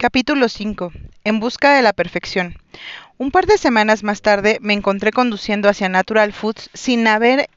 [0.00, 0.92] Capítulo 5.
[1.24, 2.54] En busca de la perfección.
[3.16, 7.48] Un par de semanas más tarde me encontré conduciendo hacia Natural Foods sin haber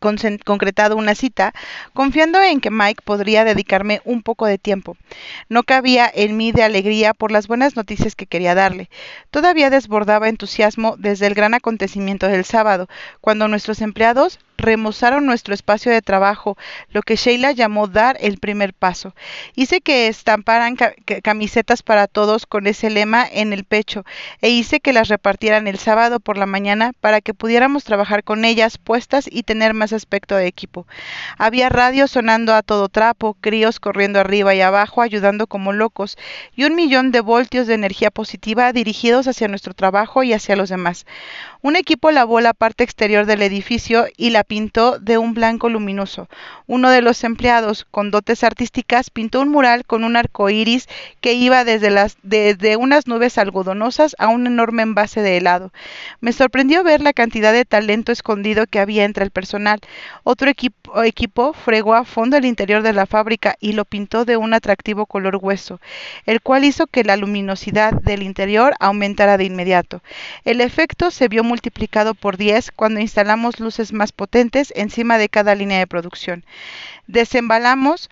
[0.00, 1.52] consen- concretado una cita,
[1.92, 4.96] confiando en que Mike podría dedicarme un poco de tiempo.
[5.48, 8.90] No cabía en mí de alegría por las buenas noticias que quería darle.
[9.30, 12.88] Todavía desbordaba entusiasmo desde el gran acontecimiento del sábado,
[13.20, 16.58] cuando nuestros empleados remozaron nuestro espacio de trabajo,
[16.90, 19.14] lo que Sheila llamó dar el primer paso.
[19.54, 24.04] Hice que estamparan ca- ca- camisetas para todos con ese lema en el pecho
[24.40, 28.44] e hice que las repartieran el sábado por la mañana para que pudiéramos trabajar con
[28.44, 30.86] ellas puestas y tener más aspecto de equipo.
[31.36, 36.16] Había radio sonando a todo trapo, críos corriendo arriba y abajo ayudando como locos
[36.54, 40.68] y un millón de voltios de energía positiva dirigidos hacia nuestro trabajo y hacia los
[40.68, 41.06] demás.
[41.60, 46.28] Un equipo lavó la parte exterior del edificio y la pintó de un blanco luminoso.
[46.68, 50.88] Uno de los empleados, con dotes artísticas, pintó un mural con un arco iris
[51.20, 55.72] que iba desde, unas nubes algodonosas a un enorme envase de helado.
[56.20, 59.80] Me sorprendió ver la cantidad de talento escondido que había entre el personal.
[60.22, 64.36] Otro equipo, equipo fregó a fondo el interior de la fábrica y lo pintó de
[64.36, 65.80] un atractivo color hueso,
[66.24, 70.02] el cual hizo que la luminosidad del interior aumentara de inmediato.
[70.44, 75.54] El efecto se vio multiplicado por 10 cuando instalamos luces más potentes encima de cada
[75.54, 76.44] línea de producción.
[77.06, 78.10] Desembalamos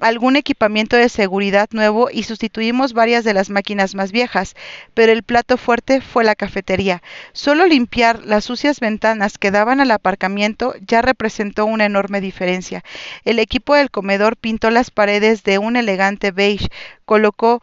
[0.00, 4.56] algún equipamiento de seguridad nuevo y sustituimos varias de las máquinas más viejas,
[4.94, 7.02] pero el plato fuerte fue la cafetería.
[7.32, 12.82] Solo limpiar las sucias ventanas que daban al aparcamiento ya representó una enorme diferencia.
[13.24, 16.68] El equipo del comedor pintó las paredes de un elegante beige,
[17.04, 17.62] colocó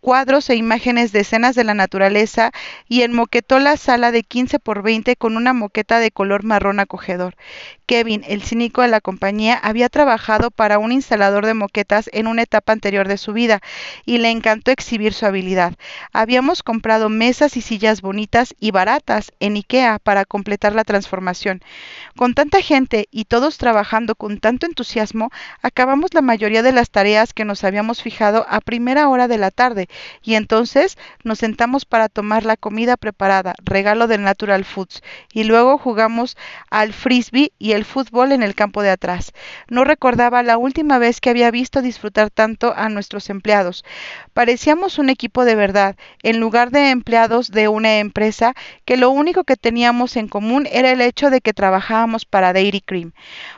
[0.00, 2.50] cuadros e imágenes de escenas de la naturaleza
[2.88, 7.36] y enmoquetó la sala de 15 por 20 con una moqueta de color marrón acogedor.
[7.86, 12.42] Kevin, el cínico de la compañía, había trabajado para un instalador de moquetas en una
[12.42, 13.60] etapa anterior de su vida
[14.04, 15.74] y le encantó exhibir su habilidad.
[16.12, 21.62] Habíamos comprado mesas y sillas bonitas y baratas en IKEA para completar la transformación.
[22.16, 25.30] Con tanta gente y todos trabajando con tanto entusiasmo,
[25.62, 29.50] acabamos la mayoría de las tareas que nos habíamos fijado a primera hora de la
[29.50, 29.88] tarde
[30.22, 35.02] y entonces nos sentamos para tomar la comida preparada, regalo de Natural Foods,
[35.32, 36.36] y luego jugamos
[36.70, 39.32] al frisbee y el fútbol en el campo de atrás.
[39.68, 43.84] No recordaba la última vez que había visto disfrutar tanto a nuestros empleados.
[44.34, 48.54] Parecíamos un equipo de verdad, en lugar de empleados de una empresa
[48.84, 52.80] que lo único que teníamos en común era el hecho de que trabajábamos para Dairy
[52.80, 53.12] Cream.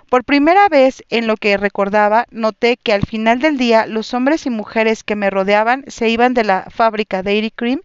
[0.08, 4.46] Por primera vez en lo que recordaba, noté que al final del día los hombres
[4.46, 7.80] y mujeres que me rodeaban se iban de la fábrica Dairy Cream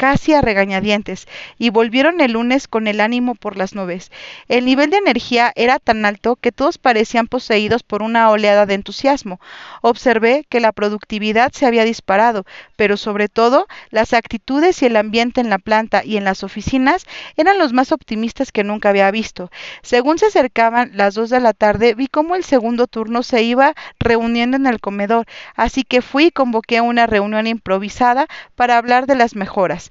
[0.00, 1.28] casi a regañadientes,
[1.58, 4.10] y volvieron el lunes con el ánimo por las nubes.
[4.48, 8.72] El nivel de energía era tan alto que todos parecían poseídos por una oleada de
[8.72, 9.40] entusiasmo.
[9.82, 12.46] Observé que la productividad se había disparado,
[12.76, 17.06] pero sobre todo las actitudes y el ambiente en la planta y en las oficinas
[17.36, 19.50] eran los más optimistas que nunca había visto.
[19.82, 23.74] Según se acercaban las dos de la tarde, vi cómo el segundo turno se iba
[23.98, 29.16] reuniendo en el comedor, así que fui y convoqué una reunión improvisada para hablar de
[29.16, 29.89] las mejoras.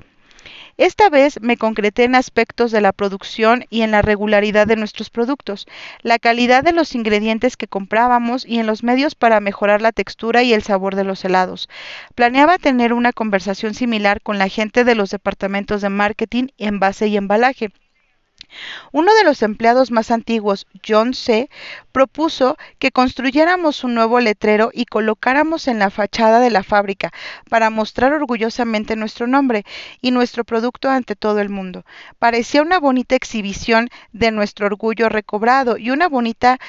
[0.79, 5.09] Esta vez me concreté en aspectos de la producción y en la regularidad de nuestros
[5.09, 5.67] productos,
[6.03, 10.41] la calidad de los ingredientes que comprábamos y en los medios para mejorar la textura
[10.41, 11.67] y el sabor de los helados.
[12.15, 17.17] Planeaba tener una conversación similar con la gente de los departamentos de marketing, envase y
[17.17, 17.71] embalaje.
[18.91, 21.49] Uno de los empleados más antiguos, John C.,
[21.91, 27.11] propuso que construyéramos un nuevo letrero y colocáramos en la fachada de la fábrica
[27.49, 29.65] para mostrar orgullosamente nuestro nombre
[30.01, 31.85] y nuestro producto ante todo el mundo.
[32.19, 36.59] Parecía una bonita exhibición de nuestro orgullo recobrado y una bonita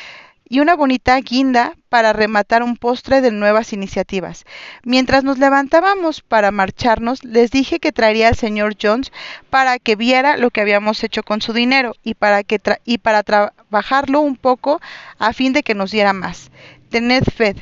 [0.50, 4.44] y una bonita guinda para rematar un postre de nuevas iniciativas.
[4.82, 9.12] Mientras nos levantábamos para marcharnos, les dije que traería al señor Jones
[9.48, 13.22] para que viera lo que habíamos hecho con su dinero y para, que y para
[13.22, 14.80] trabajarlo un poco
[15.18, 16.50] a fin de que nos diera más.
[16.90, 17.54] Tened fe,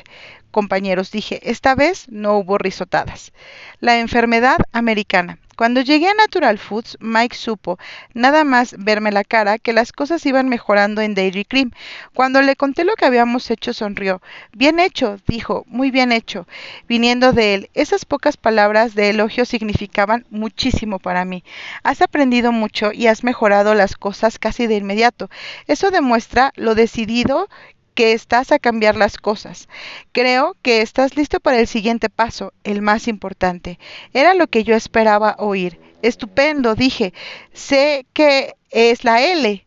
[0.49, 3.33] compañeros, dije, esta vez no hubo risotadas.
[3.79, 5.37] La enfermedad americana.
[5.59, 7.77] Cuando llegué a Natural Foods, Mike supo,
[8.13, 11.71] nada más verme la cara, que las cosas iban mejorando en Dairy Cream.
[12.13, 14.21] Cuando le conté lo que habíamos hecho, sonrió.
[14.53, 16.47] Bien hecho, dijo, muy bien hecho.
[16.87, 21.43] Viniendo de él, esas pocas palabras de elogio significaban muchísimo para mí.
[21.83, 25.29] Has aprendido mucho y has mejorado las cosas casi de inmediato.
[25.67, 27.49] Eso demuestra lo decidido
[27.93, 29.67] que estás a cambiar las cosas.
[30.11, 33.79] Creo que estás listo para el siguiente paso, el más importante.
[34.13, 35.79] Era lo que yo esperaba oír.
[36.01, 37.13] Estupendo, dije.
[37.53, 39.65] Sé que es la L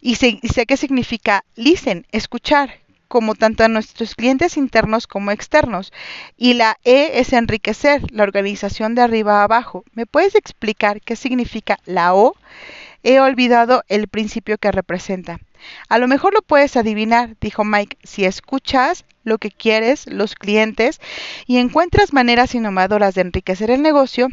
[0.00, 2.80] y sé, y que significa listen, escuchar.
[3.08, 5.92] como tanto a nuestros clientes internos como externos.
[6.36, 9.84] Y la E es enriquecer, la organización de arriba a abajo.
[9.92, 12.36] ¿Me puedes explicar qué significa la O?
[13.02, 15.40] He olvidado el principio que representa.
[15.88, 21.00] A lo mejor lo puedes adivinar, dijo Mike, si escuchas lo que quieres, los clientes,
[21.46, 24.28] y encuentras maneras innovadoras de enriquecer el negocio,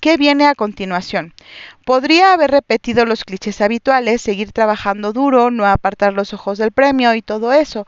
[0.00, 1.34] ¿Qué viene a continuación?
[1.84, 7.14] Podría haber repetido los clichés habituales, seguir trabajando duro, no apartar los ojos del premio
[7.14, 7.86] y todo eso,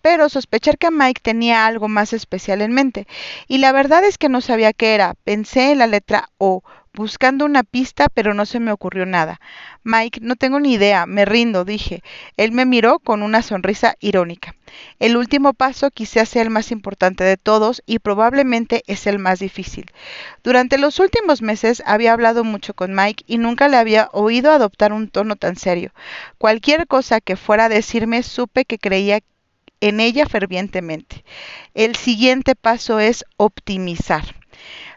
[0.00, 3.06] pero sospechar que Mike tenía algo más especial en mente.
[3.46, 5.14] Y la verdad es que no sabía qué era.
[5.24, 6.62] Pensé en la letra O,
[6.94, 9.40] buscando una pista, pero no se me ocurrió nada.
[9.84, 12.02] Mike, no tengo ni idea, me rindo, dije.
[12.36, 14.54] Él me miró con una sonrisa irónica.
[14.98, 19.38] El último paso quizás sea el más importante de todos y probablemente es el más
[19.38, 19.86] difícil.
[20.42, 24.92] Durante los últimos meses había hablado mucho con Mike y nunca le había oído adoptar
[24.92, 25.92] un tono tan serio.
[26.38, 29.20] Cualquier cosa que fuera a decirme supe que creía
[29.80, 31.24] en ella fervientemente.
[31.74, 34.39] El siguiente paso es optimizar.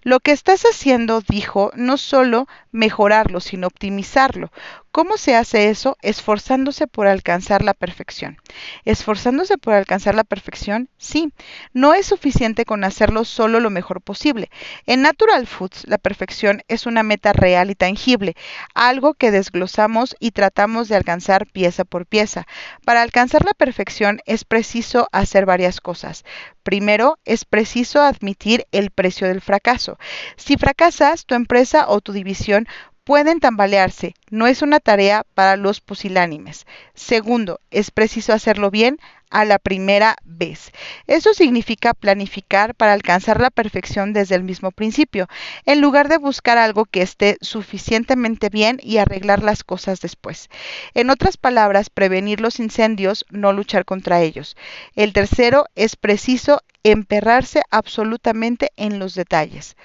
[0.04, 4.52] Lo que estás haciendo, dijo, no solo mejorarlo, sino optimizarlo.
[4.94, 5.98] ¿Cómo se hace eso?
[6.04, 8.38] Esforzándose por alcanzar la perfección.
[8.86, 10.88] ¿Esforzándose por alcanzar la perfección?
[11.00, 11.34] Sí.
[11.74, 14.52] No es suficiente con hacerlo solo lo mejor posible.
[14.86, 18.36] En Natural Foods, la perfección es una meta real y tangible,
[18.76, 22.46] algo que desglosamos y tratamos de alcanzar pieza por pieza.
[22.86, 26.24] Para alcanzar la perfección es preciso hacer varias cosas.
[26.62, 29.98] Primero, es preciso admitir el precio del fracaso.
[30.38, 32.68] Si fracasas, tu empresa o tu división
[33.04, 36.66] pueden tambalearse, no es una tarea para los pusilánimes.
[36.94, 38.98] Segundo, es preciso hacerlo bien
[39.30, 40.72] a la primera vez.
[41.08, 45.28] Eso significa planificar para alcanzar la perfección desde el mismo principio,
[45.66, 50.50] en lugar de buscar algo que esté suficientemente bien y arreglar las cosas después.
[50.94, 54.56] En otras palabras, prevenir los incendios, no luchar contra ellos.
[54.96, 59.76] El tercero, es preciso emperrarse absolutamente en los detalles.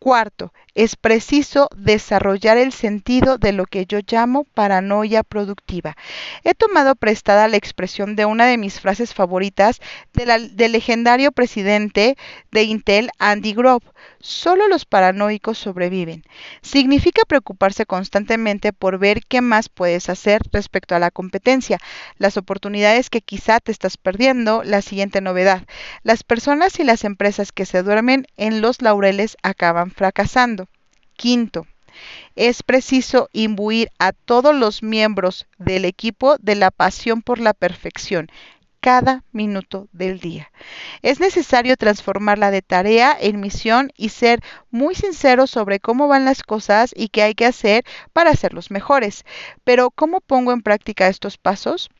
[0.00, 5.96] Cuarto, es preciso desarrollar el sentido de lo que yo llamo paranoia productiva.
[6.44, 9.80] He tomado prestada la expresión de una de mis frases favoritas
[10.12, 12.16] del legendario presidente
[12.52, 13.84] de Intel, Andy Grove.
[14.20, 16.22] Solo los paranoicos sobreviven.
[16.62, 21.78] Significa preocuparse constantemente por ver qué más puedes hacer respecto a la competencia,
[22.18, 25.64] las oportunidades que quizá te estás perdiendo, la siguiente novedad.
[26.04, 30.67] Las personas y las empresas que se duermen en los laureles acaban fracasando.
[31.18, 31.66] Quinto,
[32.36, 38.28] es preciso imbuir a todos los miembros del equipo de la pasión por la perfección
[38.78, 40.52] cada minuto del día.
[41.02, 46.44] Es necesario transformarla de tarea en misión y ser muy sincero sobre cómo van las
[46.44, 49.24] cosas y qué hay que hacer para hacerlos mejores.
[49.64, 51.90] Pero ¿cómo pongo en práctica estos pasos?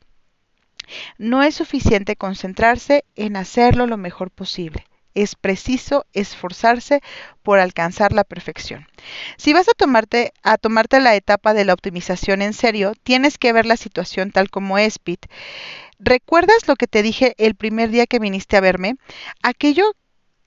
[1.17, 7.01] No es suficiente concentrarse en hacerlo lo mejor posible es preciso esforzarse
[7.43, 8.87] por alcanzar la perfección.
[9.37, 13.53] Si vas a tomarte, a tomarte la etapa de la optimización en serio, tienes que
[13.53, 15.29] ver la situación tal como es, Pete.
[15.99, 18.95] ¿Recuerdas lo que te dije el primer día que viniste a verme?
[19.43, 19.95] Aquello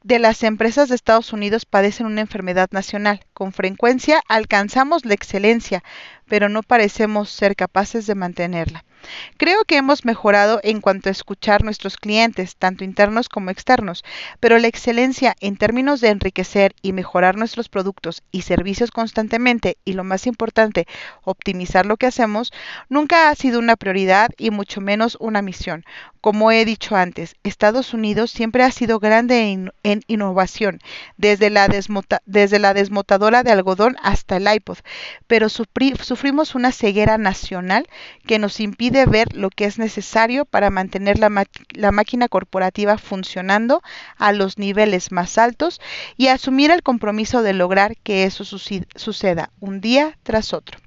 [0.03, 3.25] de las empresas de Estados Unidos padecen una enfermedad nacional.
[3.33, 5.83] Con frecuencia alcanzamos la excelencia,
[6.29, 8.85] pero no parecemos ser capaces de mantenerla.
[9.37, 14.05] Creo que hemos mejorado en cuanto a escuchar nuestros clientes, tanto internos como externos,
[14.41, 19.95] pero la excelencia en términos de enriquecer y mejorar nuestros productos y servicios constantemente y
[19.95, 20.87] lo más importante,
[21.25, 22.53] optimizar lo que hacemos,
[22.89, 25.85] nunca ha sido una prioridad y mucho menos una misión.
[26.21, 29.51] Como he dicho antes, Estados Unidos siempre ha sido grande
[29.83, 30.79] en, innovación,
[31.17, 31.67] desde la,
[32.27, 34.79] desde la, desmotadora de algodón hasta el iPod,
[35.27, 35.49] pero
[36.13, 37.89] sufrimos una ceguera nacional
[38.27, 43.83] que nos impide de ver lo que es necesario para mantener la máquina corporativa funcionando
[44.19, 45.81] a los niveles más altos
[46.19, 50.79] y asumir el compromiso de lograr que eso suceda un día tras otro.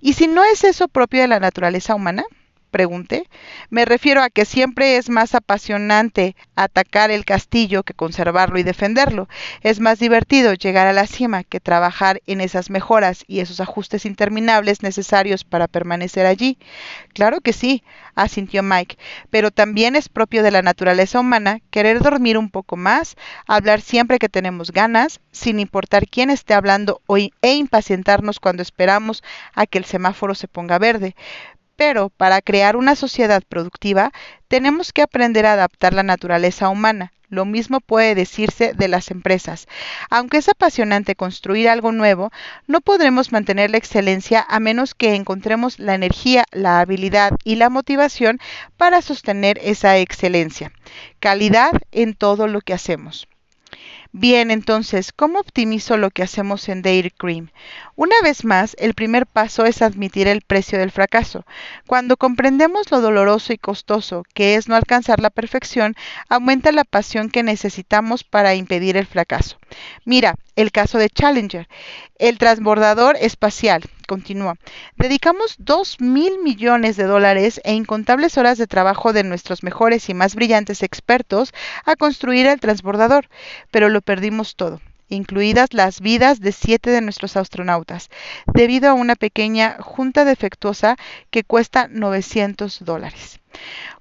[0.00, 2.22] ¿Y si no es eso propio de la naturaleza humana?
[2.70, 3.28] Pregunté.
[3.70, 9.28] Me refiero a que siempre es más apasionante atacar el castillo que conservarlo y defenderlo.
[9.62, 14.06] Es más divertido llegar a la cima que trabajar en esas mejoras y esos ajustes
[14.06, 16.58] interminables necesarios para permanecer allí.
[17.14, 17.82] Claro que sí,
[18.14, 18.98] asintió Mike,
[19.30, 24.18] pero también es propio de la naturaleza humana querer dormir un poco más, hablar siempre
[24.18, 27.00] que tenemos ganas, sin importar quién esté hablando
[27.42, 29.22] e impacientarnos cuando esperamos
[29.54, 31.14] a que el semáforo se ponga verde.
[31.76, 34.10] Pero para crear una sociedad productiva
[34.48, 39.66] tenemos que aprender a adaptar la naturaleza humana, Lo mismo puede decirse de las empresas.
[40.10, 42.30] Aunque es apasionante construir algo nuevo,
[42.66, 47.68] no podremos mantener la excelencia a menos que encontremos la energía, la habilidad y la
[47.70, 48.38] motivación
[48.76, 50.72] para sostener esa excelencia.
[51.20, 53.26] Calidad en todo lo que hacemos.
[54.18, 57.50] Bien, entonces, ¿cómo optimizo lo que hacemos en Dairy Cream?
[57.96, 61.44] Una vez más, el primer paso es admitir el precio del fracaso.
[61.86, 65.94] Cuando comprendemos lo doloroso y costoso que es no alcanzar la perfección,
[66.30, 69.58] aumenta la pasión que necesitamos para impedir el fracaso.
[70.06, 71.68] Mira, el caso de Challenger,
[72.18, 73.84] el transbordador espacial.
[74.08, 74.56] Continúa.
[74.96, 80.14] Dedicamos dos mil millones de dólares e incontables horas de trabajo de nuestros mejores y
[80.14, 81.52] más brillantes expertos
[81.84, 83.28] a construir el transbordador,
[83.70, 88.10] pero lo perdimos todo incluidas las vidas de siete de nuestros astronautas,
[88.52, 90.96] debido a una pequeña junta defectuosa
[91.30, 93.40] que cuesta 900 dólares.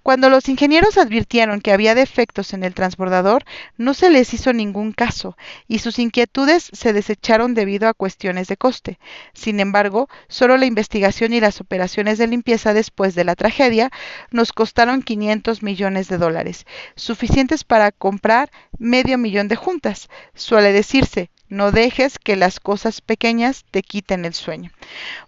[0.03, 3.43] Cuando los ingenieros advirtieron que había defectos en el transbordador,
[3.77, 5.35] no se les hizo ningún caso
[5.67, 8.99] y sus inquietudes se desecharon debido a cuestiones de coste.
[9.33, 13.89] Sin embargo, solo la investigación y las operaciones de limpieza después de la tragedia
[14.29, 20.09] nos costaron 500 millones de dólares, suficientes para comprar medio millón de juntas.
[20.35, 24.71] Suele decirse, no dejes que las cosas pequeñas te quiten el sueño.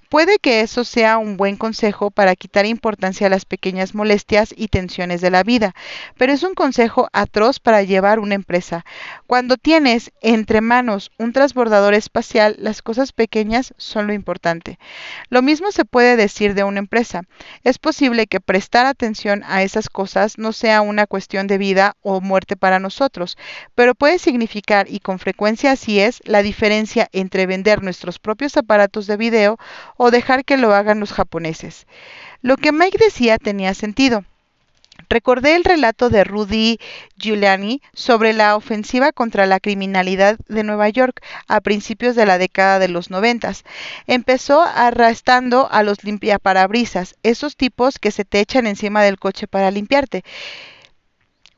[0.09, 4.69] Puede que eso sea un buen consejo para quitar importancia a las pequeñas molestias y
[4.69, 5.75] tensiones de la vida,
[6.17, 8.85] pero es un consejo atroz para llevar una empresa.
[9.25, 14.79] Cuando tienes entre manos un transbordador espacial, las cosas pequeñas son lo importante.
[15.27, 17.23] Lo mismo se puede decir de una empresa.
[17.65, 22.21] Es posible que prestar atención a esas cosas no sea una cuestión de vida o
[22.21, 23.37] muerte para nosotros,
[23.75, 29.07] pero puede significar, y con frecuencia así es, la diferencia entre vender nuestros propios aparatos
[29.07, 29.57] de video
[29.97, 31.87] o dejar que lo hagan los japoneses.
[32.41, 34.23] Lo que Mike decía tenía sentido.
[35.09, 36.79] Recordé el relato de Rudy
[37.17, 42.79] Giuliani sobre la ofensiva contra la criminalidad de Nueva York a principios de la década
[42.79, 43.63] de los noventas.
[44.05, 49.71] Empezó arrastrando a los limpiaparabrisas, esos tipos que se te echan encima del coche para
[49.71, 50.23] limpiarte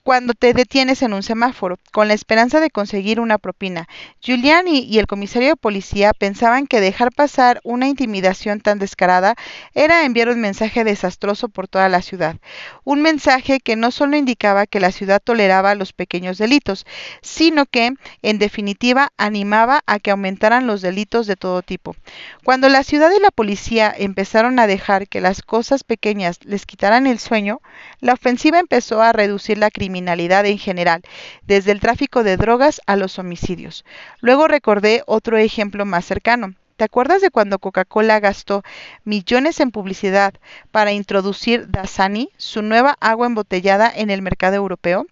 [0.10, 3.88] cuando te detienes en un semáforo, con la esperanza de conseguir una propina.
[4.24, 9.36] Giuliani y el comisario de policía pensaban que dejar pasar una intimidación tan descarada
[9.76, 12.38] era enviar un mensaje desastroso por toda la ciudad.
[12.84, 16.88] Un mensaje que no solo indicaba que la ciudad toleraba los pequeños delitos,
[17.22, 21.96] sino que, en definitiva, animaba a que aumentaran los delitos de todo tipo.
[22.44, 27.06] Cuando la ciudad y la policía empezaron a dejar que las cosas pequeñas les quitaran
[27.06, 27.62] el sueño,
[28.00, 31.02] la ofensiva empezó a reducir la criminalidad en general,
[31.46, 33.86] desde el tráfico de drogas a los homicidios.
[34.22, 36.56] Luego recordé otro ejemplo más cercano.
[36.80, 38.64] ¿Te acuerdas de cuando Coca-Cola gastó
[39.04, 40.34] millones en publicidad
[40.72, 45.06] para introducir Dasani, su nueva agua embotellada, en el mercado europeo?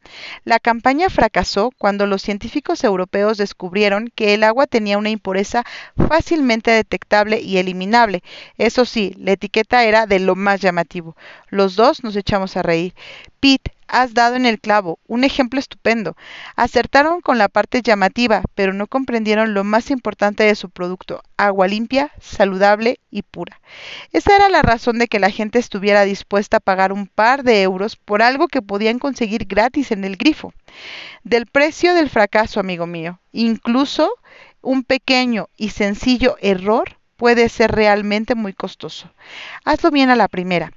[0.46, 5.66] La campaña fracasó cuando los científicos europeos descubrieron que el agua tenía una impureza
[6.08, 8.24] fácilmente detectable y eliminable.
[8.58, 11.18] Eso sí, la etiqueta era de lo más llamativo.
[11.50, 12.94] Los dos nos echamos a reír.
[13.42, 16.16] Pete, has dado en el clavo, un ejemplo estupendo.
[16.56, 21.68] Acertaron con la parte llamativa, pero no comprendieron lo más importante de su producto, agua
[21.68, 23.62] limpia, saludable y pura.
[24.12, 27.62] Esa era la razón de que la gente estuviera dispuesta a pagar un par de
[27.62, 30.54] euros por algo que podían conseguir gratis en el grifo.
[31.24, 34.12] Del precio del fracaso, amigo mío, incluso
[34.62, 39.12] un pequeño y sencillo error puede ser realmente muy costoso.
[39.66, 40.72] Hazlo bien a la primera.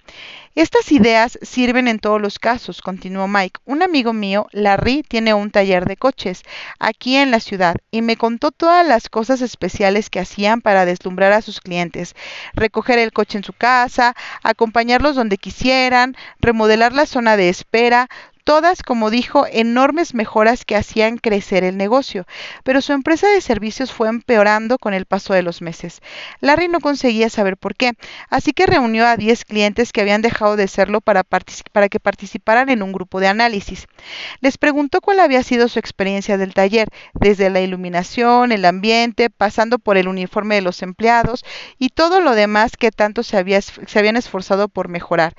[0.57, 3.61] Estas ideas sirven en todos los casos, continuó Mike.
[3.67, 6.43] Un amigo mío, Larry, tiene un taller de coches
[6.81, 11.33] aquí en la ciudad y me contó todas las cosas especiales que hacían para deslumbrar
[11.33, 12.17] a sus clientes.
[12.55, 18.09] Recoger el coche en su casa, acompañarlos donde quisieran, remodelar la zona de espera,
[18.51, 22.27] todas, como dijo, enormes mejoras que hacían crecer el negocio,
[22.65, 26.01] pero su empresa de servicios fue empeorando con el paso de los meses.
[26.41, 27.93] Larry no conseguía saber por qué,
[28.29, 32.71] así que reunió a 10 clientes que habían dejado de serlo para, para que participaran
[32.71, 33.87] en un grupo de análisis.
[34.41, 39.79] Les preguntó cuál había sido su experiencia del taller, desde la iluminación, el ambiente, pasando
[39.79, 41.45] por el uniforme de los empleados
[41.79, 45.37] y todo lo demás que tanto se, había, se habían esforzado por mejorar.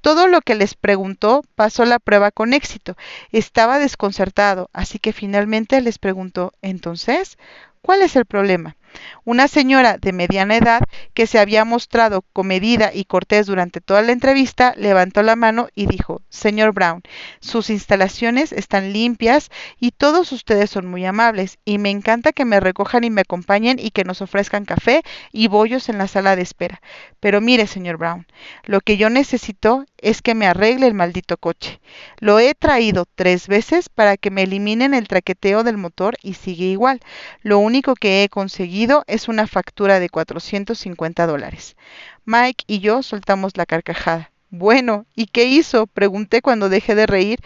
[0.00, 2.96] Todo lo que les preguntó pasó la prueba éxito.
[3.32, 7.38] Estaba desconcertado, así que finalmente les preguntó, entonces,
[7.82, 8.76] ¿cuál es el problema?
[9.24, 10.82] Una señora de mediana edad,
[11.14, 15.86] que se había mostrado comedida y cortés durante toda la entrevista, levantó la mano y
[15.86, 17.02] dijo, Señor Brown,
[17.40, 22.60] sus instalaciones están limpias y todos ustedes son muy amables, y me encanta que me
[22.60, 26.42] recojan y me acompañen y que nos ofrezcan café y bollos en la sala de
[26.42, 26.80] espera.
[27.20, 28.26] Pero mire, señor Brown,
[28.64, 31.80] lo que yo necesito es que me arregle el maldito coche.
[32.18, 36.66] Lo he traído tres veces para que me eliminen el traqueteo del motor y sigue
[36.66, 37.00] igual.
[37.42, 41.76] Lo único que he conseguido es una factura de 450 dólares.
[42.24, 44.30] Mike y yo soltamos la carcajada.
[44.50, 45.86] Bueno, ¿y qué hizo?
[45.86, 47.40] pregunté cuando dejé de reír.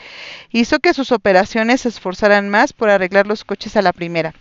[0.50, 4.34] Hizo que sus operaciones se esforzaran más por arreglar los coches a la primera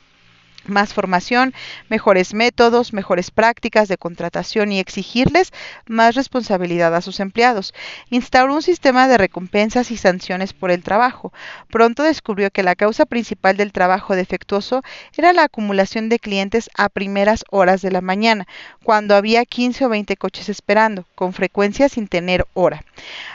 [0.69, 1.53] más formación,
[1.89, 5.51] mejores métodos, mejores prácticas de contratación y exigirles
[5.87, 7.73] más responsabilidad a sus empleados.
[8.09, 11.33] Instauró un sistema de recompensas y sanciones por el trabajo.
[11.69, 14.83] Pronto descubrió que la causa principal del trabajo defectuoso
[15.15, 18.47] era la acumulación de clientes a primeras horas de la mañana,
[18.83, 22.83] cuando había 15 o 20 coches esperando, con frecuencia sin tener hora.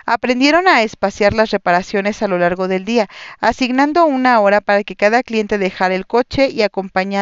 [0.06, 3.08] Aprendieron a espaciar las reparaciones a lo largo del día,
[3.40, 6.62] asignando una hora para que cada cliente dejara el coche y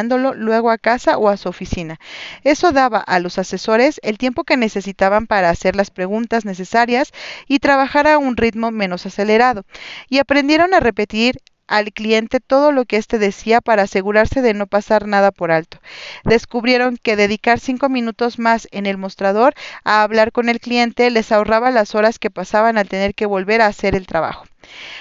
[0.09, 1.99] luego a casa o a su oficina.
[2.45, 7.12] Eso daba a los asesores el tiempo que necesitaban para hacer las preguntas necesarias
[7.47, 9.64] y trabajar a un ritmo menos acelerado.
[10.09, 11.40] Y aprendieron a repetir
[11.71, 15.79] al cliente todo lo que éste decía para asegurarse de no pasar nada por alto.
[16.25, 21.31] Descubrieron que dedicar cinco minutos más en el mostrador a hablar con el cliente les
[21.31, 24.45] ahorraba las horas que pasaban al tener que volver a hacer el trabajo.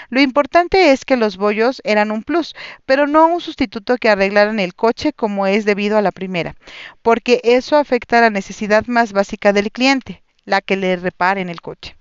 [0.10, 4.60] Lo importante es que los bollos eran un plus, pero no un sustituto que arreglaran
[4.60, 6.56] el coche como es debido a la primera,
[7.02, 11.62] porque eso afecta a la necesidad más básica del cliente, la que le reparen el
[11.62, 11.96] coche.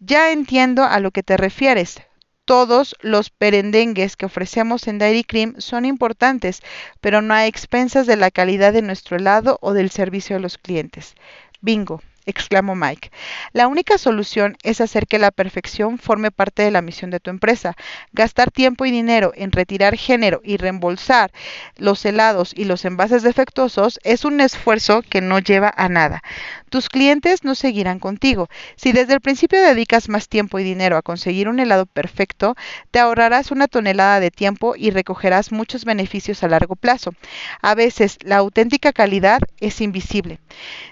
[0.00, 2.02] Ya entiendo a lo que te refieres,
[2.44, 6.60] todos los perendengues que ofrecemos en Dairy Cream son importantes,
[7.00, 10.58] pero no a expensas de la calidad de nuestro helado o del servicio a los
[10.58, 11.14] clientes.
[11.60, 13.10] Bingo exclamó Mike.
[13.52, 17.30] La única solución es hacer que la perfección forme parte de la misión de tu
[17.30, 17.76] empresa.
[18.12, 21.32] Gastar tiempo y dinero en retirar género y reembolsar
[21.76, 26.22] los helados y los envases defectuosos es un esfuerzo que no lleva a nada.
[26.70, 28.48] Tus clientes no seguirán contigo.
[28.76, 32.56] Si desde el principio dedicas más tiempo y dinero a conseguir un helado perfecto,
[32.90, 37.12] te ahorrarás una tonelada de tiempo y recogerás muchos beneficios a largo plazo.
[37.60, 40.40] A veces la auténtica calidad es invisible.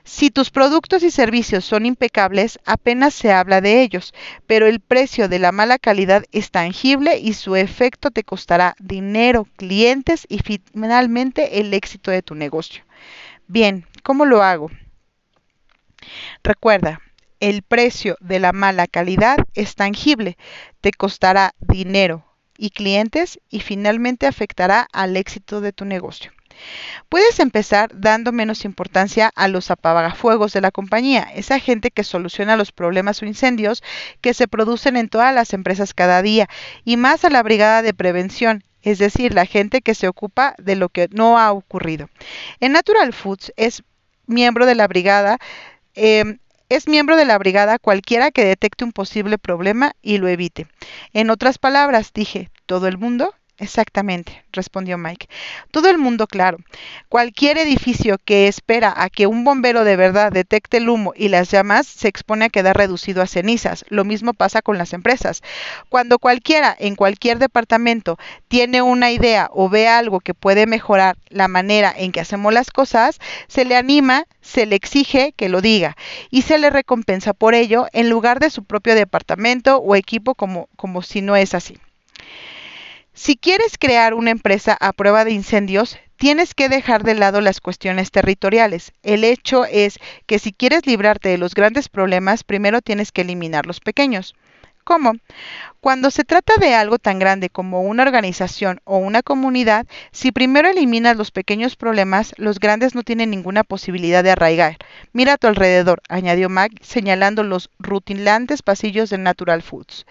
[0.04, 4.14] Si tus productos y servicios son impecables, apenas se habla de ellos,
[4.46, 9.46] pero el precio de la mala calidad es tangible y su efecto te costará dinero,
[9.56, 12.84] clientes y finalmente el éxito de tu negocio.
[13.48, 14.70] Bien, ¿cómo lo hago?
[16.42, 17.02] Recuerda,
[17.38, 20.38] el precio de la mala calidad es tangible,
[20.80, 22.24] te costará dinero
[22.56, 26.32] y clientes y finalmente afectará al éxito de tu negocio.
[27.08, 32.56] Puedes empezar dando menos importancia a los apagafuegos de la compañía, esa gente que soluciona
[32.56, 33.82] los problemas o incendios
[34.20, 36.48] que se producen en todas las empresas cada día,
[36.84, 40.76] y más a la brigada de prevención, es decir, la gente que se ocupa de
[40.76, 42.08] lo que no ha ocurrido.
[42.60, 43.82] En Natural Foods es
[44.26, 45.38] miembro de la brigada.
[45.94, 50.68] Em, es miembro de la brigada cualquiera que detecte un posible problema y lo evite.
[51.12, 53.34] En otras palabras, dije, ¿todo el mundo?
[53.60, 55.28] Exactamente, respondió Mike.
[55.70, 56.56] Todo el mundo, claro.
[57.10, 61.50] Cualquier edificio que espera a que un bombero de verdad detecte el humo y las
[61.50, 63.84] llamas se expone a quedar reducido a cenizas.
[63.90, 65.42] Lo mismo pasa con las empresas.
[65.90, 68.18] Cuando cualquiera en cualquier departamento
[68.48, 72.70] tiene una idea o ve algo que puede mejorar la manera en que hacemos las
[72.70, 75.98] cosas, se le anima, se le exige que lo diga
[76.30, 80.70] y se le recompensa por ello en lugar de su propio departamento o equipo como,
[80.76, 81.76] como si no es así.
[83.12, 87.60] Si quieres crear una empresa a prueba de incendios, tienes que dejar de lado las
[87.60, 88.92] cuestiones territoriales.
[89.02, 93.66] El hecho es que si quieres librarte de los grandes problemas, primero tienes que eliminar
[93.66, 94.34] los pequeños.
[94.84, 95.12] ¿Cómo?
[95.80, 100.68] Cuando se trata de algo tan grande como una organización o una comunidad, si primero
[100.68, 104.78] eliminas los pequeños problemas, los grandes no tienen ninguna posibilidad de arraigar.
[105.12, 110.06] Mira a tu alrededor, añadió Mac, señalando los rutilantes pasillos de Natural Foods.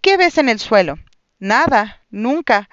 [0.00, 0.98] ¿Qué ves en el suelo?
[1.38, 2.68] Nada, nunca.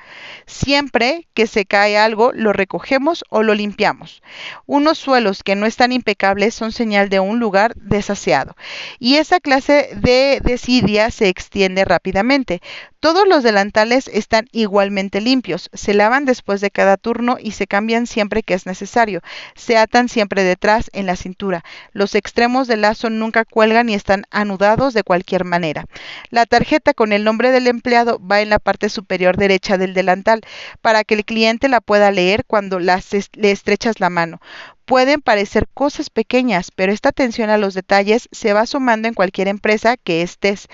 [0.46, 4.22] Siempre que se cae algo, lo recogemos o lo limpiamos.
[4.66, 8.56] Unos suelos que no están impecables son señal de un lugar desaseado.
[9.00, 12.62] Y esa clase de desidia se extiende rápidamente.
[13.00, 18.08] Todos los delantales están igualmente limpios, se lavan después de cada turno y se cambian
[18.08, 19.22] siempre que es necesario.
[19.56, 21.64] Se atan siempre detrás en la cintura.
[21.94, 25.86] Los extremos del lazo nunca cuelgan y están anudados de cualquier manera.
[26.32, 30.42] La tarjeta con el nombre del empleado va en la parte superior derecha del delantal
[30.82, 34.40] para que el cliente la pueda leer cuando le estrechas la mano.
[34.88, 39.50] Pueden parecer cosas pequeñas, pero esta atención a los detalles se va sumando en cualquier
[39.50, 40.70] empresa que estés.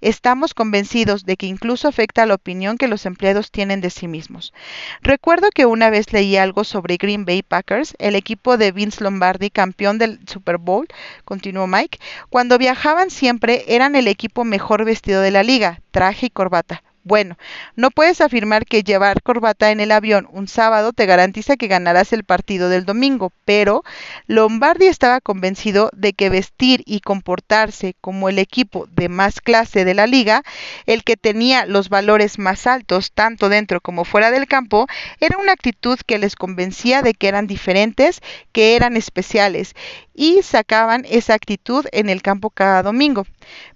[0.00, 4.08] Estamos convencidos de que incluso afecta a la opinión que los empleados tienen de sí
[4.08, 4.54] mismos.
[5.02, 9.50] Recuerdo que una vez leí algo sobre Green Bay Packers, el equipo de Vince Lombardi,
[9.50, 10.88] campeón del Super Bowl,
[11.26, 11.98] continuó Mike,
[12.30, 16.82] cuando viajaban siempre eran el equipo mejor vestido de la liga, traje y corbata.
[17.08, 17.38] Bueno,
[17.74, 22.12] no puedes afirmar que llevar corbata en el avión un sábado te garantiza que ganarás
[22.12, 23.82] el partido del domingo, pero
[24.26, 29.94] Lombardi estaba convencido de que vestir y comportarse como el equipo de más clase de
[29.94, 30.42] la liga,
[30.84, 34.86] el que tenía los valores más altos tanto dentro como fuera del campo,
[35.18, 38.20] era una actitud que les convencía de que eran diferentes,
[38.52, 39.74] que eran especiales
[40.18, 43.24] y sacaban esa actitud en el campo cada domingo.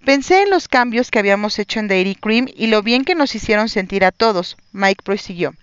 [0.05, 3.22] Pensé en los cambios que habíamos hecho en Dairy Cream y lo bien que nos
[3.35, 4.57] hicieron sentir a todos.
[4.73, 5.55] Mike prosiguió.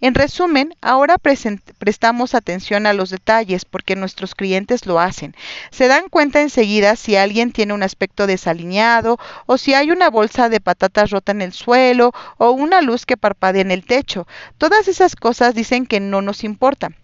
[0.00, 5.34] En resumen, ahora prestamos atención a los detalles porque nuestros clientes lo hacen.
[5.70, 10.48] Se dan cuenta enseguida si alguien tiene un aspecto desalineado o si hay una bolsa
[10.48, 14.26] de patatas rota en el suelo o una luz que parpadea en el techo.
[14.58, 16.96] Todas esas cosas dicen que no nos importan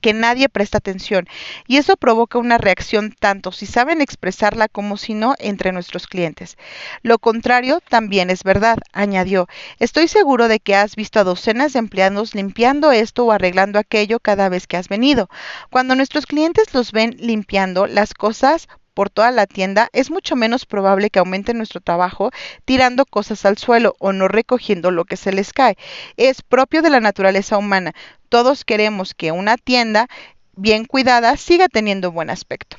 [0.00, 1.26] que nadie presta atención
[1.66, 6.56] y eso provoca una reacción tanto si saben expresarla como si no entre nuestros clientes.
[7.02, 9.48] Lo contrario también es verdad, añadió.
[9.78, 14.20] Estoy seguro de que has visto a docenas de empleados limpiando esto o arreglando aquello
[14.20, 15.28] cada vez que has venido.
[15.70, 18.68] Cuando nuestros clientes los ven limpiando las cosas,
[19.00, 22.32] por toda la tienda, es mucho menos probable que aumente nuestro trabajo
[22.66, 25.78] tirando cosas al suelo o no recogiendo lo que se les cae.
[26.18, 27.94] Es propio de la naturaleza humana.
[28.28, 30.06] Todos queremos que una tienda
[30.54, 32.76] bien cuidada siga teniendo buen aspecto.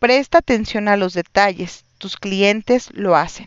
[0.00, 1.84] Presta atención a los detalles.
[1.98, 3.46] Tus clientes lo hacen.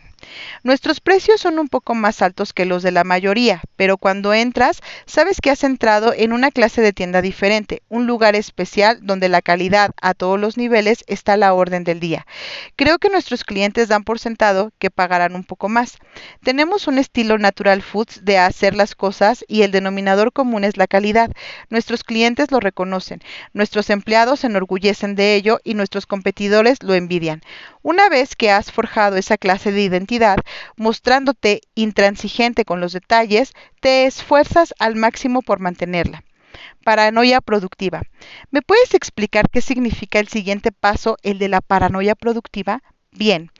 [0.62, 4.80] Nuestros precios son un poco más altos que los de la mayoría, pero cuando entras,
[5.06, 9.42] sabes que has entrado en una clase de tienda diferente, un lugar especial donde la
[9.42, 12.26] calidad a todos los niveles está a la orden del día.
[12.76, 15.96] Creo que nuestros clientes dan por sentado que pagarán un poco más.
[16.42, 20.86] Tenemos un estilo natural foods de hacer las cosas y el denominador común es la
[20.86, 21.30] calidad.
[21.70, 27.40] Nuestros clientes lo reconocen, nuestros empleados se enorgullecen de ello y nuestros competidores lo envidian.
[27.82, 30.09] Una vez que has forjado esa clase de identidad,
[30.76, 36.24] mostrándote intransigente con los detalles, te esfuerzas al máximo por mantenerla.
[36.84, 38.02] Paranoia productiva.
[38.50, 42.82] ¿Me puedes explicar qué significa el siguiente paso, el de la paranoia productiva?
[43.12, 43.50] Bien,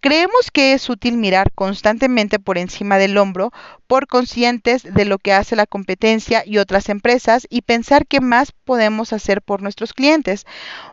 [0.00, 3.50] creemos que es útil mirar constantemente por encima del hombro,
[3.92, 8.50] por conscientes de lo que hace la competencia y otras empresas y pensar qué más
[8.50, 10.46] podemos hacer por nuestros clientes.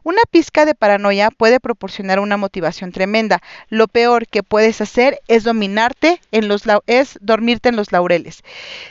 [0.03, 3.41] Una pizca de paranoia puede proporcionar una motivación tremenda.
[3.69, 8.43] Lo peor que puedes hacer es dominarte en los es dormirte en los laureles.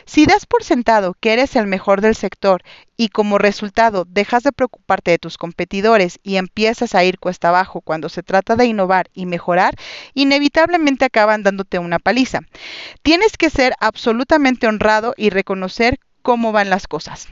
[0.06, 2.62] Si das por sentado que eres el mejor del sector
[2.96, 7.80] y como resultado dejas de preocuparte de tus competidores y empiezas a ir cuesta abajo
[7.80, 9.76] cuando se trata de innovar y mejorar,
[10.14, 12.40] inevitablemente acaban dándote una paliza.
[13.02, 13.97] Tienes que ser absolutamente
[14.66, 17.28] honrado y reconocer cómo van las cosas.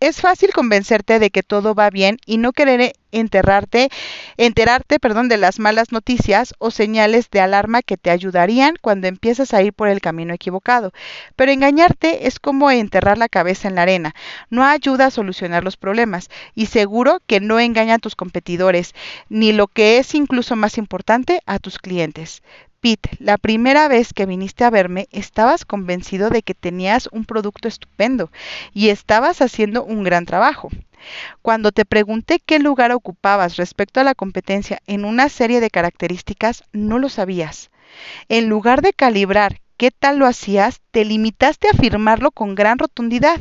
[0.00, 3.90] Es fácil convencerte de que todo va bien y no querer enterrarte,
[4.36, 9.54] enterarte perdón, de las malas noticias o señales de alarma que te ayudarían cuando empiezas
[9.54, 10.92] a ir por el camino equivocado.
[11.36, 14.14] Pero engañarte es como enterrar la cabeza en la arena.
[14.48, 18.94] No ayuda a solucionar los problemas y seguro que no engaña a tus competidores,
[19.28, 22.42] ni lo que es incluso más importante, a tus clientes.
[22.80, 27.68] Pete, la primera vez que viniste a verme estabas convencido de que tenías un producto
[27.68, 28.30] estupendo
[28.72, 30.70] y estabas haciendo un gran trabajo.
[31.42, 36.64] Cuando te pregunté qué lugar ocupabas respecto a la competencia en una serie de características,
[36.72, 37.70] no lo sabías.
[38.28, 43.40] En lugar de calibrar qué tal lo hacías, te limitaste a afirmarlo con gran rotundidad.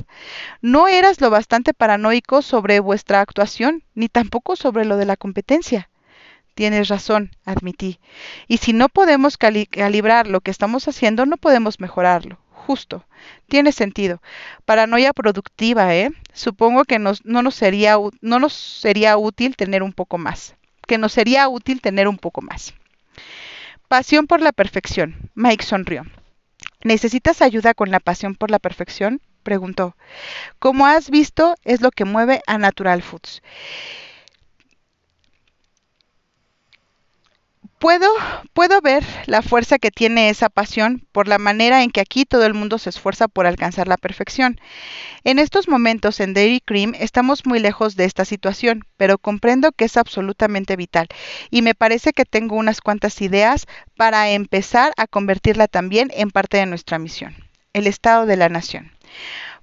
[0.61, 5.89] No eras lo bastante paranoico sobre vuestra actuación, ni tampoco sobre lo de la competencia.
[6.55, 7.99] Tienes razón, admití.
[8.47, 12.37] Y si no podemos calibrar lo que estamos haciendo, no podemos mejorarlo.
[12.69, 13.03] Justo.
[13.47, 14.21] Tiene sentido.
[14.63, 16.11] Paranoia productiva, ¿eh?
[16.33, 20.53] Supongo que no, nos sería, no nos sería útil tener un poco más.
[20.85, 22.75] Que nos sería útil tener un poco más.
[23.87, 25.31] Pasión por la perfección.
[25.33, 26.05] Mike sonrió.
[26.83, 29.19] ¿Necesitas ayuda con la pasión por la perfección?
[29.41, 29.95] preguntó.
[30.59, 33.41] Como has visto, es lo que mueve a Natural Foods.
[37.79, 42.45] Puedo, ver la fuerza que tiene esa pasión por la manera en que aquí todo
[42.45, 44.59] el mundo se esfuerza por alcanzar la perfección.
[45.23, 49.85] En estos momentos en Dairy Cream estamos muy lejos de esta situación, pero comprendo que
[49.85, 51.07] es absolutamente vital
[51.51, 53.65] y me parece que tengo unas cuantas ideas
[53.95, 57.33] para empezar a convertirla también en parte de nuestra misión.
[57.71, 58.91] el estado de la nación.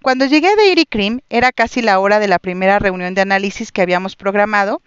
[0.01, 3.73] Cuando llegué a Dairy Cream era casi la hora de la primera reunión de análisis
[3.73, 4.81] que habíamos programado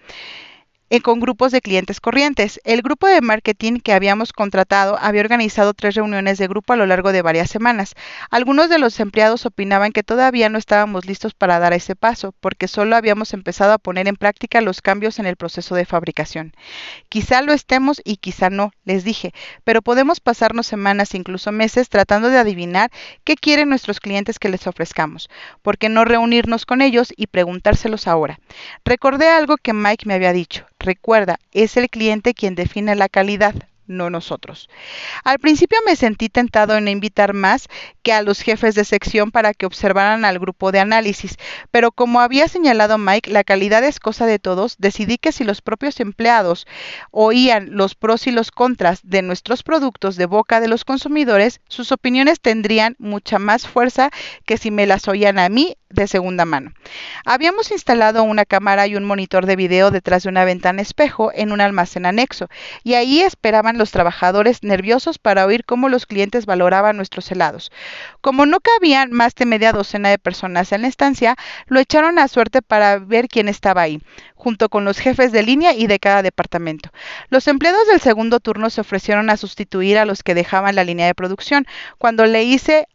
[0.89, 2.60] eh, con grupos de clientes corrientes.
[2.63, 6.86] El grupo de marketing que habíamos contratado había organizado tres reuniones de grupo a lo
[6.86, 7.95] largo de varias semanas.
[8.30, 12.67] Algunos de los empleados opinaban que todavía no estábamos listos para dar ese paso, porque
[12.67, 16.54] solo habíamos empezado a poner en práctica los cambios en el proceso de fabricación.
[17.10, 22.30] Quizá lo estemos y quizá no, les dije, pero podemos pasarnos semanas, incluso meses, tratando
[22.30, 22.91] de adivinar
[23.23, 25.30] qué quieren nuestros clientes que les ofrezcamos.
[25.62, 28.39] ¿Por qué no reunirnos con ellos y preguntárselos ahora?
[28.86, 30.65] Recordé algo que Mike me había dicho.
[30.79, 33.53] Recuerda, es el cliente quien define la calidad,
[33.89, 34.69] no nosotros.
[35.25, 37.67] Al principio me sentí tentado en invitar más
[38.01, 41.35] que a los jefes de sección para que observaran al grupo de análisis,
[41.71, 45.61] pero como había señalado Mike, la calidad es cosa de todos, decidí que si los
[45.61, 46.65] propios empleados
[47.11, 51.91] oían los pros y los contras de nuestros productos de boca de los consumidores, sus
[51.91, 54.11] opiniones tendrían mucha más fuerza
[54.45, 56.71] que si me las oían a mí de segunda mano.
[57.25, 61.52] Habíamos instalado una cámara y un monitor de video detrás de una ventana espejo en
[61.52, 62.47] un almacén anexo,
[62.84, 67.71] y ahí esperaban los trabajadores nerviosos para oír cómo los clientes valoraban nuestros helados.
[68.21, 71.36] Como no cabían más de media docena de personas en la estancia,
[71.67, 73.99] lo echaron a suerte para ver quién estaba ahí,
[74.36, 76.91] junto con los jefes de línea y de cada departamento.
[77.30, 81.08] Los empleados del segundo turno se ofrecieron a sustituir a los que dejaban la línea
[81.08, 81.65] de producción.
[81.97, 82.88] Cuando le hice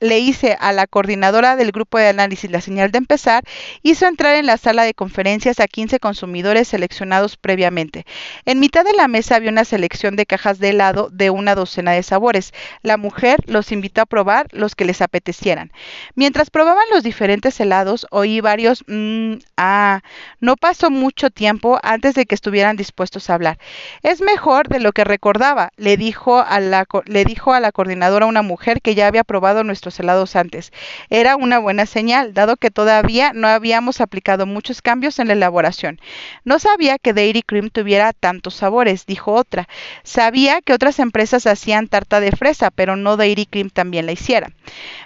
[0.00, 3.44] le hice a la coordinadora del grupo de análisis la señal de empezar,
[3.82, 8.06] hizo entrar en la sala de conferencias a 15 consumidores seleccionados previamente.
[8.44, 11.92] En mitad de la mesa había una selección de cajas de helado de una docena
[11.92, 12.52] de sabores.
[12.82, 15.72] La mujer los invitó a probar los que les apetecieran.
[16.14, 20.00] Mientras probaban los diferentes helados, oí varios mmm, ah.
[20.40, 23.58] No pasó mucho tiempo antes de que estuvieran dispuestos a hablar.
[24.02, 28.26] Es mejor de lo que recordaba, le dijo a la, le dijo a la coordinadora
[28.26, 30.72] una mujer que ya había probado nuestro helados antes.
[31.10, 36.00] Era una buena señal, dado que todavía no habíamos aplicado muchos cambios en la elaboración.
[36.44, 39.68] No sabía que Dairy Cream tuviera tantos sabores, dijo otra.
[40.02, 44.50] Sabía que otras empresas hacían tarta de fresa, pero no Dairy Cream también la hiciera.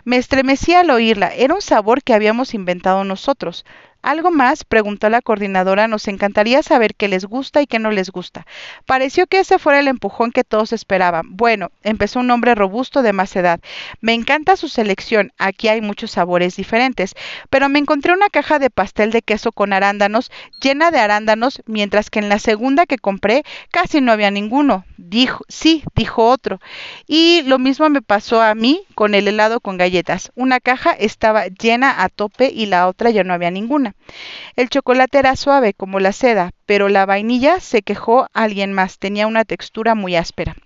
[0.05, 1.33] Me estremecí al oírla.
[1.35, 3.65] Era un sabor que habíamos inventado nosotros.
[4.03, 4.65] ¿Algo más?
[4.65, 5.89] preguntó la coordinadora.
[5.89, 8.47] Nos encantaría saber qué les gusta y qué no les gusta.
[8.85, 11.37] Pareció que ese fuera el empujón que todos esperaban.
[11.37, 13.61] Bueno, empezó un hombre robusto de más edad.
[14.01, 15.33] Me encanta su selección.
[15.39, 17.15] Aquí hay muchos sabores diferentes.
[17.49, 22.11] Pero me encontré una caja de pastel de queso con arándanos llena de arándanos, mientras
[22.11, 24.85] que en la segunda que compré casi no había ninguno.
[24.97, 26.61] Dijo, sí, dijo otro.
[27.07, 30.33] Y lo mismo me pasó a mí con el helado con galletas.
[30.35, 33.92] Una caja estaba llena a tope y la otra ya no había ninguna.
[34.57, 39.27] El chocolate era suave como la seda, pero la vainilla se quejó alguien más, tenía
[39.27, 40.57] una textura muy áspera.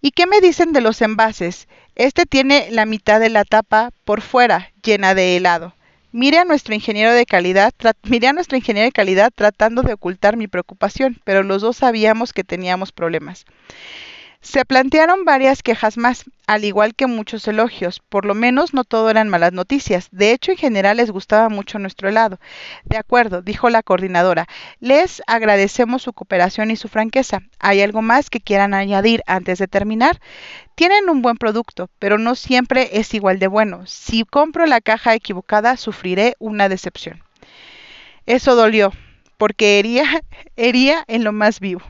[0.00, 1.68] ¿Y qué me dicen de los envases?
[1.94, 5.74] Este tiene la mitad de la tapa por fuera, llena de helado.
[6.12, 7.72] Mire a nuestro ingeniero de calidad,
[8.04, 12.32] miré a nuestro ingeniero de calidad tratando de ocultar mi preocupación, pero los dos sabíamos
[12.32, 13.46] que teníamos problemas.
[14.44, 18.00] Se plantearon varias quejas más, al igual que muchos elogios.
[18.00, 20.08] Por lo menos no todo eran malas noticias.
[20.12, 22.38] De hecho, en general les gustaba mucho nuestro helado.
[22.84, 24.46] De acuerdo, dijo la coordinadora.
[24.80, 27.40] Les agradecemos su cooperación y su franqueza.
[27.58, 30.20] ¿Hay algo más que quieran añadir antes de terminar?
[30.74, 33.86] Tienen un buen producto, pero no siempre es igual de bueno.
[33.86, 37.24] Si compro la caja equivocada, sufriré una decepción.
[38.26, 38.92] Eso dolió,
[39.36, 39.78] porque
[40.56, 41.82] hería, en lo más vivo.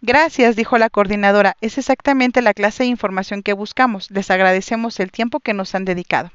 [0.00, 1.56] Gracias, dijo la coordinadora.
[1.60, 4.10] Es exactamente la clase de información que buscamos.
[4.10, 6.30] Les agradecemos el tiempo que nos han dedicado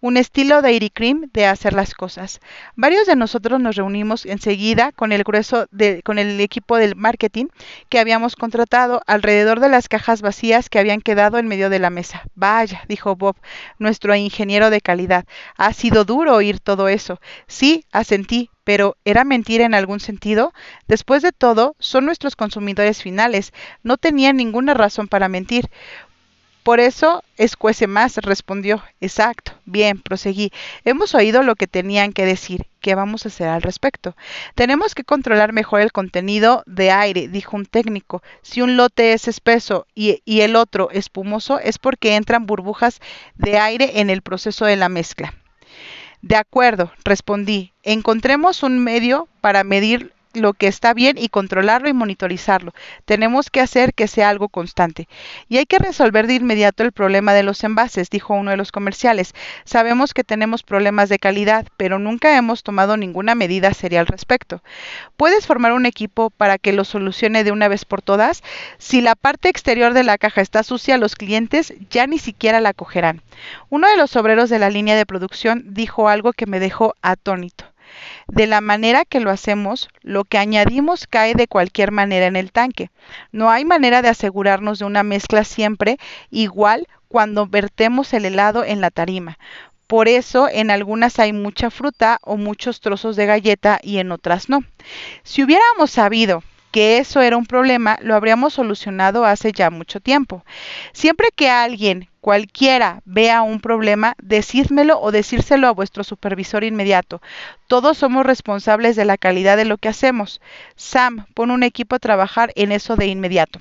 [0.00, 2.40] un estilo Dairy Cream de hacer las cosas.
[2.74, 7.46] Varios de nosotros nos reunimos enseguida con el grueso de, con el equipo del marketing
[7.88, 11.90] que habíamos contratado alrededor de las cajas vacías que habían quedado en medio de la
[11.90, 12.22] mesa.
[12.34, 13.36] Vaya, dijo Bob,
[13.78, 15.26] nuestro ingeniero de calidad.
[15.56, 17.20] Ha sido duro oír todo eso.
[17.46, 20.54] Sí, asentí, pero ¿era mentira en algún sentido?
[20.86, 23.52] Después de todo, son nuestros consumidores finales.
[23.82, 25.68] No tenían ninguna razón para mentir.
[26.62, 28.80] Por eso escuece más, respondió.
[29.00, 29.54] Exacto.
[29.64, 30.52] Bien, proseguí.
[30.84, 32.68] Hemos oído lo que tenían que decir.
[32.80, 34.14] ¿Qué vamos a hacer al respecto?
[34.54, 38.22] Tenemos que controlar mejor el contenido de aire, dijo un técnico.
[38.42, 43.00] Si un lote es espeso y, y el otro espumoso, es porque entran burbujas
[43.34, 45.34] de aire en el proceso de la mezcla.
[46.22, 47.72] De acuerdo, respondí.
[47.82, 52.72] Encontremos un medio para medir lo que está bien y controlarlo y monitorizarlo.
[53.04, 55.08] Tenemos que hacer que sea algo constante.
[55.48, 58.72] Y hay que resolver de inmediato el problema de los envases, dijo uno de los
[58.72, 59.34] comerciales.
[59.64, 64.62] Sabemos que tenemos problemas de calidad, pero nunca hemos tomado ninguna medida seria al respecto.
[65.16, 68.42] ¿Puedes formar un equipo para que lo solucione de una vez por todas?
[68.78, 72.74] Si la parte exterior de la caja está sucia, los clientes ya ni siquiera la
[72.74, 73.22] cogerán.
[73.68, 77.64] Uno de los obreros de la línea de producción dijo algo que me dejó atónito.
[78.28, 82.52] De la manera que lo hacemos, lo que añadimos cae de cualquier manera en el
[82.52, 82.90] tanque.
[83.32, 85.98] No hay manera de asegurarnos de una mezcla siempre
[86.30, 89.38] igual cuando vertemos el helado en la tarima.
[89.86, 94.48] Por eso en algunas hay mucha fruta o muchos trozos de galleta y en otras
[94.48, 94.62] no.
[95.24, 100.44] Si hubiéramos sabido que eso era un problema, lo habríamos solucionado hace ya mucho tiempo.
[100.92, 107.20] Siempre que alguien, cualquiera, vea un problema, decídmelo o decírselo a vuestro supervisor inmediato.
[107.66, 110.40] Todos somos responsables de la calidad de lo que hacemos.
[110.76, 113.60] Sam, pon un equipo a trabajar en eso de inmediato.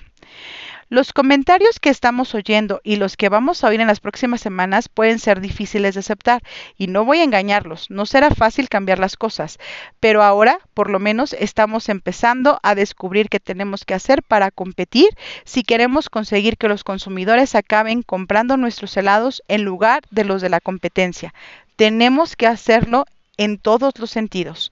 [0.92, 4.90] Los comentarios que estamos oyendo y los que vamos a oír en las próximas semanas
[4.90, 6.42] pueden ser difíciles de aceptar
[6.78, 9.60] y no voy a engañarlos, no será fácil cambiar las cosas,
[10.00, 15.10] pero ahora por lo menos estamos empezando a descubrir qué tenemos que hacer para competir
[15.46, 20.50] si queremos conseguir que los consumidores acaben comprando nuestros helados en lugar de los de
[20.50, 21.36] la competencia.
[21.76, 23.06] Tenemos que hacerlo
[23.38, 24.72] en todos los sentidos.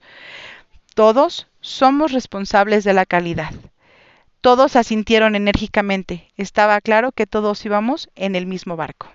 [0.96, 3.52] Todos somos responsables de la calidad.
[4.48, 6.32] Todos asintieron enérgicamente.
[6.38, 9.08] Estaba claro que todos íbamos en el mismo barco.